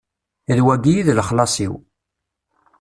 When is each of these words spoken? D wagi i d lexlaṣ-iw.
D 0.55 0.57
wagi 0.65 0.93
i 0.97 1.03
d 1.07 1.09
lexlaṣ-iw. 1.17 1.73